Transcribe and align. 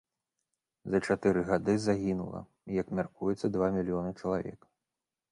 За 0.93 0.99
чатыры 1.07 1.43
гады 1.49 1.75
загінула, 1.83 2.41
як 2.81 2.87
мяркуецца, 2.99 3.51
два 3.57 3.67
мільёны 3.75 4.11
чалавек. 4.21 4.59